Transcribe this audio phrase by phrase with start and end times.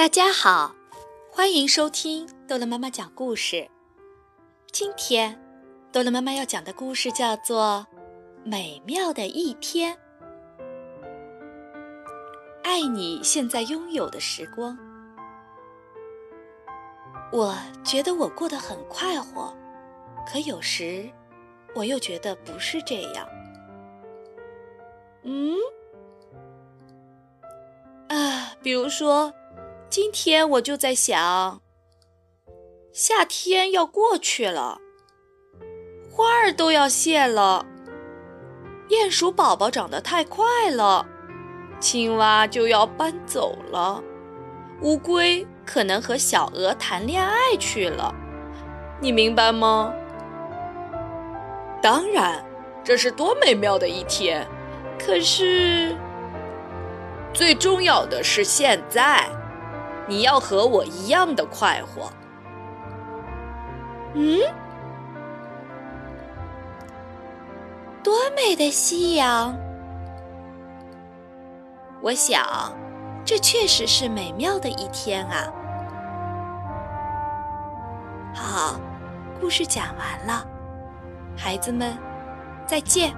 [0.00, 0.74] 大家好，
[1.30, 3.68] 欢迎收听逗乐妈妈讲故事。
[4.72, 5.38] 今天，
[5.92, 7.86] 逗乐妈妈要讲的故事叫做
[8.42, 9.94] 《美妙的一天》。
[12.62, 14.74] 爱你现在拥有的时光，
[17.30, 17.54] 我
[17.84, 19.54] 觉得我过得很快活，
[20.26, 21.06] 可有时
[21.74, 23.28] 我又觉得不是这样。
[25.24, 25.54] 嗯，
[28.08, 29.30] 啊，比如说。
[29.90, 31.60] 今天我就在想，
[32.92, 34.78] 夏天要过去了，
[36.08, 37.66] 花儿都要谢了，
[38.88, 41.04] 鼹鼠宝宝长得太快了，
[41.80, 44.00] 青蛙就要搬走了，
[44.82, 48.14] 乌龟可能和小鹅谈恋爱去了，
[49.00, 49.92] 你明白吗？
[51.82, 52.46] 当然，
[52.84, 54.46] 这是多美妙的一天，
[55.04, 55.96] 可是
[57.34, 59.28] 最重要的是现在。
[60.10, 62.10] 你要和我一样的快活。
[64.14, 64.40] 嗯，
[68.02, 69.56] 多美的夕阳！
[72.02, 72.44] 我想，
[73.24, 75.46] 这确实是美妙的一天啊。
[78.34, 78.80] 好，
[79.40, 80.44] 故事讲完了，
[81.36, 81.96] 孩子们，
[82.66, 83.14] 再见。